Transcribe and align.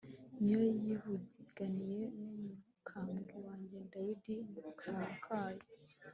ni 0.43 0.51
yo 0.59 0.65
yivuganiye 0.81 2.03
n'umukambwe 2.19 3.33
wanjye 3.45 3.77
dawidi 3.91 4.35
mu 4.61 4.71
kanwa 4.79 5.11
kayo 5.25 5.65